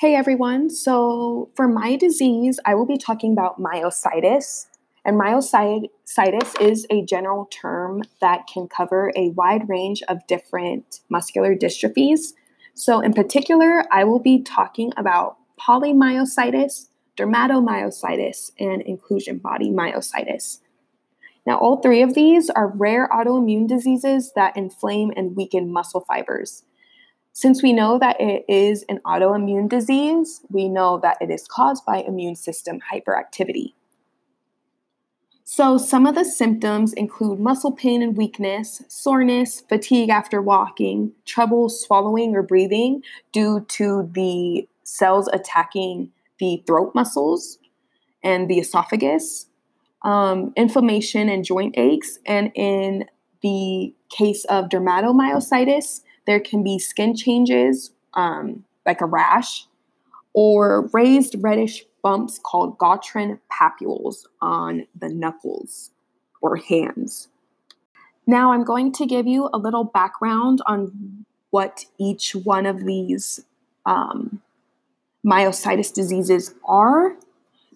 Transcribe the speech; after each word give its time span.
Hey 0.00 0.14
everyone, 0.14 0.70
so 0.70 1.50
for 1.56 1.66
my 1.66 1.96
disease, 1.96 2.60
I 2.64 2.76
will 2.76 2.86
be 2.86 2.98
talking 2.98 3.32
about 3.32 3.60
myositis. 3.60 4.66
And 5.04 5.20
myositis 5.20 6.60
is 6.60 6.86
a 6.88 7.04
general 7.04 7.46
term 7.46 8.04
that 8.20 8.46
can 8.46 8.68
cover 8.68 9.10
a 9.16 9.30
wide 9.30 9.68
range 9.68 10.04
of 10.06 10.24
different 10.28 11.00
muscular 11.08 11.56
dystrophies. 11.56 12.34
So, 12.74 13.00
in 13.00 13.12
particular, 13.12 13.86
I 13.90 14.04
will 14.04 14.20
be 14.20 14.40
talking 14.40 14.92
about 14.96 15.36
polymyositis, 15.60 16.90
dermatomyositis, 17.16 18.52
and 18.56 18.82
inclusion 18.82 19.38
body 19.38 19.72
myositis. 19.72 20.60
Now, 21.44 21.58
all 21.58 21.82
three 21.82 22.02
of 22.02 22.14
these 22.14 22.50
are 22.50 22.68
rare 22.68 23.08
autoimmune 23.08 23.66
diseases 23.66 24.30
that 24.36 24.56
inflame 24.56 25.12
and 25.16 25.34
weaken 25.34 25.72
muscle 25.72 26.04
fibers. 26.06 26.62
Since 27.38 27.62
we 27.62 27.72
know 27.72 28.00
that 28.00 28.20
it 28.20 28.44
is 28.48 28.84
an 28.88 28.98
autoimmune 29.06 29.68
disease, 29.68 30.40
we 30.50 30.68
know 30.68 30.98
that 31.04 31.18
it 31.20 31.30
is 31.30 31.46
caused 31.46 31.86
by 31.86 31.98
immune 31.98 32.34
system 32.34 32.80
hyperactivity. 32.92 33.74
So, 35.44 35.78
some 35.78 36.04
of 36.04 36.16
the 36.16 36.24
symptoms 36.24 36.92
include 36.92 37.38
muscle 37.38 37.70
pain 37.70 38.02
and 38.02 38.16
weakness, 38.16 38.82
soreness, 38.88 39.60
fatigue 39.60 40.08
after 40.08 40.42
walking, 40.42 41.12
trouble 41.26 41.68
swallowing 41.68 42.34
or 42.34 42.42
breathing 42.42 43.04
due 43.30 43.64
to 43.68 44.10
the 44.12 44.68
cells 44.82 45.28
attacking 45.32 46.10
the 46.40 46.64
throat 46.66 46.90
muscles 46.92 47.58
and 48.20 48.50
the 48.50 48.58
esophagus, 48.58 49.46
um, 50.02 50.52
inflammation 50.56 51.28
and 51.28 51.44
joint 51.44 51.78
aches, 51.78 52.18
and 52.26 52.50
in 52.56 53.04
the 53.42 53.94
case 54.10 54.44
of 54.46 54.68
dermatomyositis, 54.68 56.00
there 56.28 56.38
can 56.38 56.62
be 56.62 56.78
skin 56.78 57.16
changes, 57.16 57.90
um, 58.12 58.62
like 58.84 59.00
a 59.00 59.06
rash, 59.06 59.66
or 60.34 60.90
raised 60.92 61.34
reddish 61.38 61.84
bumps 62.02 62.38
called 62.38 62.76
Gottron 62.76 63.40
papules 63.50 64.26
on 64.42 64.86
the 64.94 65.08
knuckles 65.08 65.90
or 66.42 66.56
hands. 66.56 67.28
Now, 68.26 68.52
I'm 68.52 68.62
going 68.62 68.92
to 68.92 69.06
give 69.06 69.26
you 69.26 69.48
a 69.54 69.58
little 69.58 69.84
background 69.84 70.60
on 70.66 71.24
what 71.48 71.86
each 71.96 72.32
one 72.32 72.66
of 72.66 72.84
these 72.84 73.42
um, 73.86 74.42
myositis 75.24 75.90
diseases 75.90 76.54
are 76.66 77.16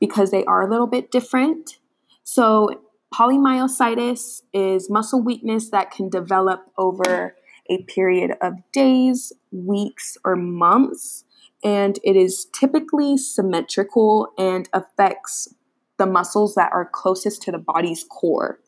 because 0.00 0.30
they 0.30 0.44
are 0.46 0.62
a 0.62 0.70
little 0.70 0.86
bit 0.86 1.10
different. 1.10 1.78
So, 2.24 2.80
polymyositis 3.12 4.42
is 4.54 4.88
muscle 4.88 5.20
weakness 5.20 5.68
that 5.68 5.90
can 5.90 6.08
develop 6.08 6.70
over 6.78 7.34
a 7.68 7.82
period 7.84 8.32
of 8.40 8.54
days, 8.72 9.32
weeks, 9.52 10.16
or 10.24 10.36
months, 10.36 11.24
and 11.62 11.98
it 12.04 12.16
is 12.16 12.46
typically 12.52 13.16
symmetrical 13.16 14.28
and 14.38 14.68
affects 14.72 15.54
the 15.98 16.06
muscles 16.06 16.54
that 16.54 16.70
are 16.72 16.88
closest 16.90 17.42
to 17.42 17.52
the 17.52 17.58
body's 17.58 18.04
core. 18.04 18.60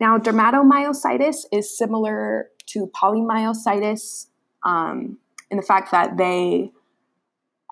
Now, 0.00 0.18
dermatomyositis 0.18 1.44
is 1.52 1.76
similar 1.76 2.50
to 2.66 2.90
polymyositis 3.00 4.26
um, 4.64 5.18
in 5.50 5.56
the 5.56 5.62
fact 5.62 5.90
that 5.92 6.16
they 6.16 6.72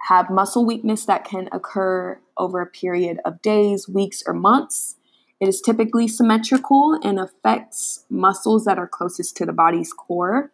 have 0.08 0.30
muscle 0.30 0.64
weakness 0.64 1.04
that 1.06 1.24
can 1.24 1.48
occur 1.52 2.20
over 2.36 2.60
a 2.60 2.66
period 2.66 3.18
of 3.24 3.40
days, 3.42 3.88
weeks, 3.88 4.22
or 4.26 4.34
months. 4.34 4.96
It 5.42 5.48
is 5.48 5.60
typically 5.60 6.06
symmetrical 6.06 6.96
and 7.02 7.18
affects 7.18 8.04
muscles 8.08 8.64
that 8.64 8.78
are 8.78 8.86
closest 8.86 9.36
to 9.38 9.44
the 9.44 9.52
body's 9.52 9.92
core. 9.92 10.52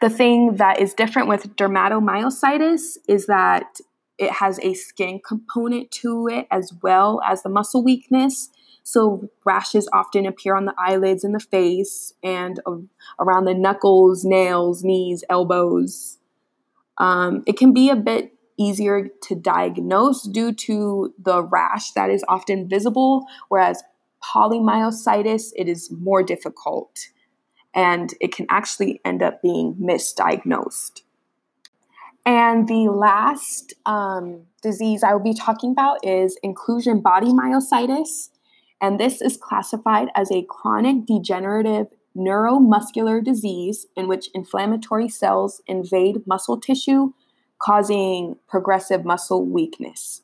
The 0.00 0.10
thing 0.10 0.56
that 0.56 0.80
is 0.80 0.94
different 0.94 1.28
with 1.28 1.54
dermatomyositis 1.54 2.98
is 3.06 3.26
that 3.26 3.78
it 4.18 4.32
has 4.32 4.58
a 4.64 4.74
skin 4.74 5.20
component 5.24 5.92
to 5.92 6.26
it 6.26 6.48
as 6.50 6.72
well 6.82 7.20
as 7.24 7.44
the 7.44 7.48
muscle 7.48 7.84
weakness. 7.84 8.48
So, 8.82 9.30
rashes 9.44 9.88
often 9.92 10.26
appear 10.26 10.56
on 10.56 10.64
the 10.64 10.74
eyelids 10.76 11.22
and 11.22 11.32
the 11.32 11.38
face 11.38 12.14
and 12.20 12.60
around 13.20 13.44
the 13.44 13.54
knuckles, 13.54 14.24
nails, 14.24 14.82
knees, 14.82 15.22
elbows. 15.30 16.18
Um, 16.96 17.44
it 17.46 17.56
can 17.56 17.72
be 17.72 17.90
a 17.90 17.96
bit 17.96 18.32
easier 18.58 19.08
to 19.22 19.34
diagnose 19.34 20.22
due 20.22 20.52
to 20.52 21.14
the 21.22 21.42
rash 21.42 21.92
that 21.92 22.10
is 22.10 22.24
often 22.28 22.68
visible, 22.68 23.24
whereas 23.48 23.82
polymyositis, 24.22 25.52
it 25.56 25.68
is 25.68 25.90
more 25.90 26.22
difficult 26.22 27.08
and 27.74 28.14
it 28.20 28.34
can 28.34 28.46
actually 28.48 29.00
end 29.04 29.22
up 29.22 29.40
being 29.42 29.74
misdiagnosed. 29.74 31.02
And 32.26 32.68
the 32.68 32.90
last 32.90 33.72
um, 33.86 34.42
disease 34.62 35.02
I 35.02 35.12
will 35.12 35.22
be 35.22 35.34
talking 35.34 35.70
about 35.70 36.04
is 36.04 36.36
inclusion 36.42 37.00
body 37.00 37.28
myositis. 37.28 38.30
And 38.80 39.00
this 39.00 39.22
is 39.22 39.36
classified 39.36 40.08
as 40.14 40.30
a 40.30 40.44
chronic 40.48 41.06
degenerative 41.06 41.86
neuromuscular 42.16 43.24
disease 43.24 43.86
in 43.96 44.08
which 44.08 44.28
inflammatory 44.34 45.08
cells 45.08 45.62
invade 45.66 46.26
muscle 46.26 46.60
tissue 46.60 47.12
causing 47.58 48.36
progressive 48.48 49.04
muscle 49.04 49.44
weakness. 49.44 50.22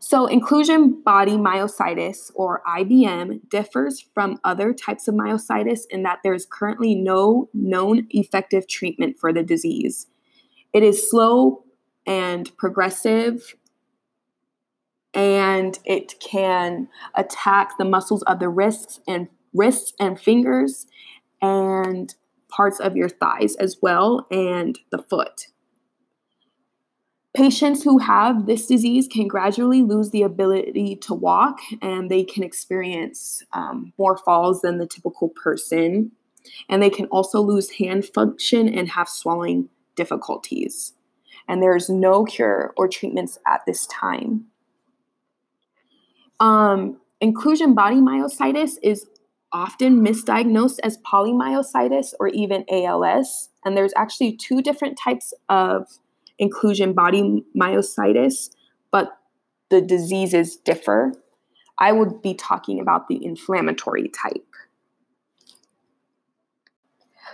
So, 0.00 0.26
inclusion 0.26 1.02
body 1.02 1.32
myositis, 1.32 2.30
or 2.34 2.62
IBM, 2.66 3.48
differs 3.50 4.00
from 4.14 4.38
other 4.44 4.72
types 4.72 5.08
of 5.08 5.14
myositis 5.14 5.80
in 5.90 6.04
that 6.04 6.20
there 6.22 6.34
is 6.34 6.46
currently 6.48 6.94
no 6.94 7.48
known 7.52 8.06
effective 8.10 8.68
treatment 8.68 9.18
for 9.18 9.32
the 9.32 9.42
disease. 9.42 10.06
It 10.72 10.84
is 10.84 11.10
slow 11.10 11.64
and 12.06 12.56
progressive, 12.56 13.56
and 15.12 15.78
it 15.84 16.14
can 16.20 16.88
attack 17.16 17.76
the 17.76 17.84
muscles 17.84 18.22
of 18.22 18.38
the 18.38 18.48
wrists 18.48 19.00
and 19.08 19.28
wrists 19.52 19.94
and 19.98 20.18
fingers, 20.18 20.86
and 21.42 22.14
parts 22.48 22.78
of 22.78 22.96
your 22.96 23.08
thighs 23.08 23.56
as 23.56 23.78
well, 23.82 24.28
and 24.30 24.78
the 24.90 25.02
foot. 25.02 25.48
Patients 27.38 27.84
who 27.84 27.98
have 27.98 28.46
this 28.46 28.66
disease 28.66 29.06
can 29.06 29.28
gradually 29.28 29.84
lose 29.84 30.10
the 30.10 30.22
ability 30.22 30.96
to 30.96 31.14
walk 31.14 31.60
and 31.80 32.10
they 32.10 32.24
can 32.24 32.42
experience 32.42 33.44
um, 33.52 33.92
more 33.96 34.16
falls 34.16 34.60
than 34.60 34.78
the 34.78 34.88
typical 34.88 35.28
person. 35.28 36.10
And 36.68 36.82
they 36.82 36.90
can 36.90 37.06
also 37.06 37.40
lose 37.40 37.70
hand 37.70 38.06
function 38.06 38.68
and 38.68 38.88
have 38.88 39.08
swallowing 39.08 39.68
difficulties. 39.94 40.94
And 41.46 41.62
there's 41.62 41.88
no 41.88 42.24
cure 42.24 42.74
or 42.76 42.88
treatments 42.88 43.38
at 43.46 43.60
this 43.68 43.86
time. 43.86 44.46
Um, 46.40 47.00
inclusion 47.20 47.72
body 47.72 48.00
myositis 48.00 48.78
is 48.82 49.06
often 49.52 50.04
misdiagnosed 50.04 50.80
as 50.82 50.98
polymyositis 51.06 52.14
or 52.18 52.26
even 52.30 52.64
ALS. 52.68 53.50
And 53.64 53.76
there's 53.76 53.92
actually 53.94 54.36
two 54.36 54.60
different 54.60 54.98
types 54.98 55.32
of 55.48 55.86
inclusion 56.38 56.92
body 56.92 57.44
myositis, 57.56 58.50
but 58.90 59.18
the 59.70 59.80
diseases 59.80 60.56
differ. 60.56 61.12
I 61.78 61.92
would 61.92 62.22
be 62.22 62.34
talking 62.34 62.80
about 62.80 63.08
the 63.08 63.24
inflammatory 63.24 64.08
type. 64.08 64.44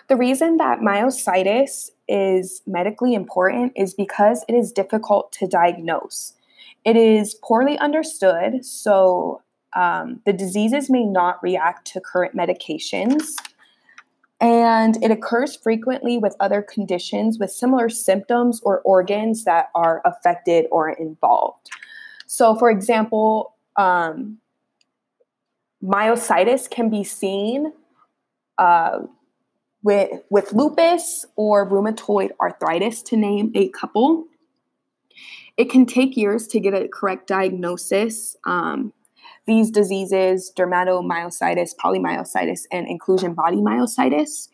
The 0.09 0.17
reason 0.17 0.59
that 0.59 0.81
myositis 0.81 1.91
is 2.09 2.61
medically 2.67 3.15
important 3.15 3.73
is 3.75 3.95
because 3.95 4.45
it 4.49 4.55
is 4.55 4.71
difficult 4.71 5.33
to 5.33 5.47
diagnose. 5.47 6.35
It 6.85 6.97
is 6.97 7.35
poorly 7.43 7.79
understood, 7.79 8.65
so 8.67 9.41
um, 9.75 10.21
the 10.27 10.33
diseases 10.35 10.91
may 10.91 11.05
not 11.05 11.43
react 11.43 11.87
to 11.93 12.01
current 12.01 12.37
medications 12.37 13.37
and 14.45 15.03
it 15.03 15.11
occurs 15.11 15.57
frequently 15.57 16.19
with 16.19 16.37
other 16.39 16.61
conditions 16.61 17.39
with 17.39 17.51
similar 17.51 17.89
symptoms 17.89 18.61
or 18.63 18.81
organs 18.83 19.45
that 19.45 19.71
are 19.75 20.03
affected 20.05 20.67
or 20.71 20.91
involved. 20.91 21.71
So, 22.27 22.55
for 22.55 22.69
example, 22.69 23.55
um, 23.77 24.37
myositis 25.83 26.69
can 26.69 26.91
be 26.91 27.05
seen 27.05 27.73
uh, 28.59 28.99
with, 29.83 30.11
with 30.29 30.53
lupus 30.53 31.25
or 31.37 31.67
rheumatoid 31.67 32.33
arthritis, 32.39 33.03
to 33.05 33.17
name 33.17 33.51
a 33.55 33.71
couple. 33.71 34.27
It 35.57 35.71
can 35.71 35.87
take 35.87 36.19
years 36.19 36.47
to 36.49 36.61
get 36.61 36.75
a 36.75 36.87
correct 36.87 37.29
diagnosis. 37.29 38.37
Um, 38.45 38.93
these 39.47 39.71
diseases, 39.71 40.53
dermatomyositis, 40.57 41.75
polymyositis, 41.77 42.63
and 42.73 42.89
inclusion 42.89 43.35
body 43.35 43.59
myositis, 43.59 44.49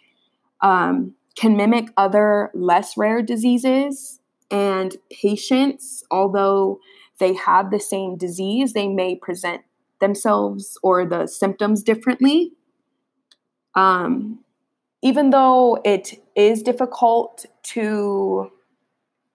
um, 0.60 1.14
can 1.36 1.56
mimic 1.56 1.88
other 1.96 2.50
less 2.54 2.96
rare 2.96 3.22
diseases. 3.22 4.20
And 4.50 4.96
patients, 5.10 6.02
although 6.10 6.80
they 7.18 7.34
have 7.34 7.70
the 7.70 7.78
same 7.78 8.16
disease, 8.16 8.72
they 8.72 8.88
may 8.88 9.14
present 9.14 9.62
themselves 10.00 10.78
or 10.82 11.06
the 11.06 11.26
symptoms 11.26 11.82
differently. 11.82 12.52
Um, 13.74 14.40
even 15.02 15.30
though 15.30 15.80
it 15.84 16.22
is 16.34 16.62
difficult 16.62 17.46
to 17.62 18.50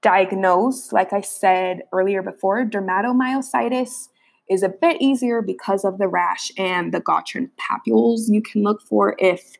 diagnose. 0.06 0.94
Like 0.94 1.13
I 1.13 1.22
said 1.22 1.81
earlier 1.92 2.22
before, 2.22 2.63
dermatomyositis 2.63 4.10
is 4.50 4.64
a 4.64 4.70
bit 4.70 5.02
easier 5.02 5.42
because 5.42 5.84
of 5.84 5.98
the 5.98 6.08
rash 6.08 6.52
and 6.58 6.94
the 6.94 7.02
Gottron 7.02 7.50
papules 7.60 8.24
you 8.28 8.42
can 8.42 8.64
look 8.64 8.82
for 8.82 9.16
if 9.18 9.56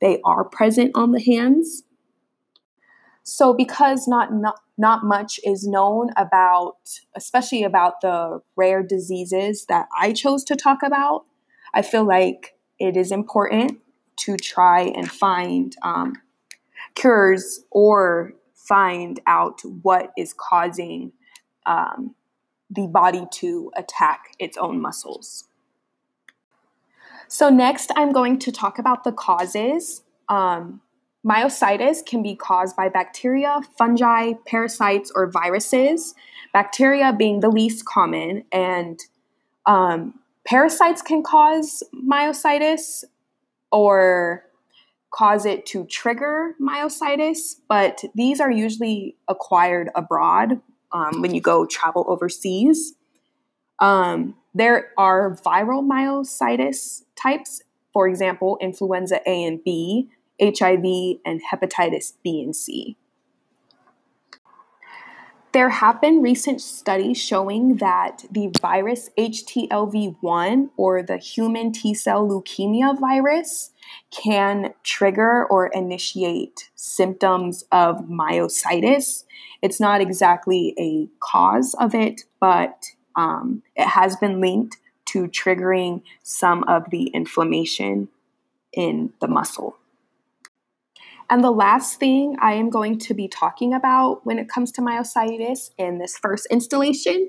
they 0.00 0.20
are 0.24 0.44
present 0.44 0.92
on 0.94 1.12
the 1.12 1.20
hands. 1.20 1.82
So, 3.22 3.52
because 3.52 4.08
not, 4.08 4.32
not 4.32 4.56
not 4.80 5.04
much 5.04 5.38
is 5.44 5.68
known 5.68 6.08
about, 6.16 6.76
especially 7.14 7.64
about 7.64 8.00
the 8.00 8.40
rare 8.56 8.82
diseases 8.82 9.66
that 9.66 9.86
I 9.96 10.14
chose 10.14 10.42
to 10.44 10.56
talk 10.56 10.82
about, 10.82 11.26
I 11.74 11.82
feel 11.82 12.06
like 12.06 12.54
it 12.78 12.96
is 12.96 13.12
important 13.12 13.78
to 14.20 14.38
try 14.38 14.84
and 14.84 15.10
find 15.10 15.76
um, 15.82 16.14
cures 16.94 17.60
or 17.70 18.32
find 18.54 19.20
out 19.26 19.60
what 19.82 20.12
is 20.16 20.32
causing 20.32 21.12
um, 21.66 22.14
the 22.70 22.86
body 22.86 23.26
to 23.32 23.72
attack 23.76 24.34
its 24.38 24.56
own 24.56 24.80
muscles. 24.80 25.48
So, 27.28 27.48
next, 27.48 27.92
I'm 27.96 28.12
going 28.12 28.38
to 28.40 28.52
talk 28.52 28.78
about 28.78 29.04
the 29.04 29.12
causes. 29.12 30.02
Um, 30.28 30.80
myositis 31.24 32.04
can 32.04 32.22
be 32.22 32.34
caused 32.34 32.76
by 32.76 32.88
bacteria, 32.88 33.60
fungi, 33.78 34.32
parasites, 34.46 35.12
or 35.14 35.30
viruses, 35.30 36.14
bacteria 36.52 37.12
being 37.12 37.40
the 37.40 37.50
least 37.50 37.84
common, 37.84 38.44
and 38.50 38.98
um, 39.66 40.18
parasites 40.44 41.02
can 41.02 41.22
cause 41.22 41.82
myositis 41.94 43.04
or 43.70 44.44
cause 45.12 45.44
it 45.44 45.66
to 45.66 45.84
trigger 45.86 46.54
myositis, 46.60 47.56
but 47.68 48.02
these 48.14 48.40
are 48.40 48.50
usually 48.50 49.16
acquired 49.28 49.90
abroad 49.94 50.60
um, 50.92 51.20
when 51.20 51.34
you 51.34 51.40
go 51.40 51.66
travel 51.66 52.04
overseas. 52.08 52.94
Um, 53.78 54.34
there 54.54 54.90
are 54.98 55.36
viral 55.36 55.86
myositis 55.86 57.02
types, 57.16 57.62
for 57.92 58.08
example, 58.08 58.58
influenza 58.60 59.20
A 59.26 59.44
and 59.44 59.62
B, 59.64 60.10
HIV, 60.40 61.18
and 61.24 61.40
hepatitis 61.52 62.14
B 62.22 62.42
and 62.42 62.54
C. 62.54 62.96
There 65.52 65.70
have 65.70 66.00
been 66.00 66.22
recent 66.22 66.60
studies 66.60 67.18
showing 67.18 67.76
that 67.76 68.24
the 68.30 68.52
virus 68.60 69.10
HTLV1 69.18 70.70
or 70.76 71.02
the 71.02 71.16
human 71.16 71.72
T 71.72 71.92
cell 71.92 72.26
leukemia 72.28 72.98
virus 72.98 73.72
can 74.12 74.74
trigger 74.84 75.44
or 75.44 75.66
initiate 75.66 76.70
symptoms 76.76 77.64
of 77.72 78.02
myositis. 78.02 79.24
It's 79.60 79.80
not 79.80 80.00
exactly 80.00 80.72
a 80.78 81.08
cause 81.18 81.74
of 81.80 81.96
it, 81.96 82.22
but 82.38 82.84
um, 83.16 83.64
it 83.74 83.88
has 83.88 84.14
been 84.14 84.40
linked 84.40 84.76
to 85.06 85.26
triggering 85.26 86.02
some 86.22 86.62
of 86.68 86.90
the 86.90 87.08
inflammation 87.08 88.08
in 88.72 89.12
the 89.20 89.26
muscle. 89.26 89.76
And 91.30 91.44
the 91.44 91.52
last 91.52 92.00
thing 92.00 92.36
I 92.42 92.54
am 92.54 92.70
going 92.70 92.98
to 92.98 93.14
be 93.14 93.28
talking 93.28 93.72
about 93.72 94.26
when 94.26 94.38
it 94.38 94.48
comes 94.48 94.72
to 94.72 94.80
myositis 94.80 95.70
in 95.78 95.98
this 95.98 96.18
first 96.18 96.46
installation 96.50 97.28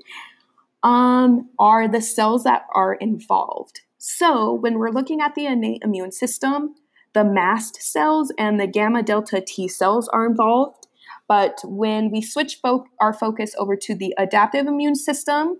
um, 0.82 1.48
are 1.58 1.86
the 1.86 2.02
cells 2.02 2.42
that 2.42 2.66
are 2.74 2.94
involved. 2.94 3.82
So, 3.98 4.52
when 4.52 4.80
we're 4.80 4.90
looking 4.90 5.20
at 5.20 5.36
the 5.36 5.46
innate 5.46 5.82
immune 5.84 6.10
system, 6.10 6.74
the 7.12 7.22
mast 7.22 7.80
cells 7.80 8.32
and 8.36 8.58
the 8.58 8.66
gamma 8.66 9.04
delta 9.04 9.40
T 9.40 9.68
cells 9.68 10.08
are 10.08 10.26
involved. 10.26 10.88
But 11.28 11.60
when 11.64 12.10
we 12.10 12.20
switch 12.20 12.58
fo- 12.60 12.86
our 13.00 13.12
focus 13.12 13.54
over 13.56 13.76
to 13.76 13.94
the 13.94 14.12
adaptive 14.18 14.66
immune 14.66 14.96
system, 14.96 15.58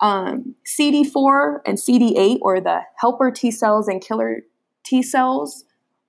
um, 0.00 0.54
CD4 0.66 1.58
and 1.66 1.76
CD8, 1.76 2.38
or 2.40 2.60
the 2.60 2.80
helper 2.96 3.30
T 3.30 3.50
cells 3.50 3.88
and 3.88 4.00
killer 4.00 4.42
T 4.84 5.02
cells, 5.02 5.64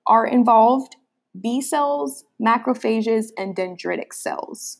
are 0.06 0.26
involved. 0.26 0.96
B 1.38 1.60
cells, 1.60 2.24
macrophages, 2.40 3.30
and 3.36 3.56
dendritic 3.56 4.12
cells. 4.12 4.78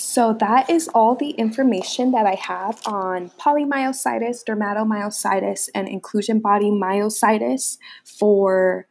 So 0.00 0.32
that 0.38 0.70
is 0.70 0.86
all 0.94 1.16
the 1.16 1.30
information 1.30 2.12
that 2.12 2.24
I 2.24 2.36
have 2.36 2.80
on 2.86 3.30
polymyositis, 3.30 4.44
dermatomyositis, 4.48 5.70
and 5.74 5.88
inclusion 5.88 6.38
body 6.38 6.70
myositis 6.70 7.78
for 8.04 8.86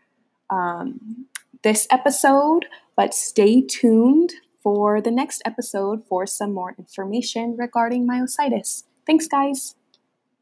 um, 0.49 1.27
this 1.63 1.87
episode. 1.89 2.65
But 2.97 3.13
stay 3.13 3.61
tuned 3.61 4.33
for 4.61 4.99
the 4.99 5.11
next 5.11 5.41
episode 5.45 6.05
for 6.09 6.27
some 6.27 6.53
more 6.53 6.75
information 6.77 7.55
regarding 7.57 8.05
myositis. 8.05 8.83
Thanks, 9.05 9.29
guys. 9.29 9.76